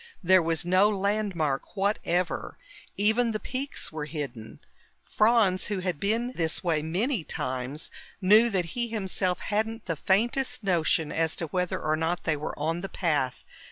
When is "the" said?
3.33-3.39, 9.85-9.95, 12.81-12.89